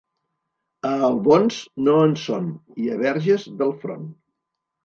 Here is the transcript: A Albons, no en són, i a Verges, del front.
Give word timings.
A 0.91 0.93
Albons, 1.07 1.59
no 1.89 1.95
en 2.05 2.17
són, 2.23 2.49
i 2.87 2.91
a 2.97 2.99
Verges, 3.05 3.49
del 3.61 3.75
front. 3.85 4.13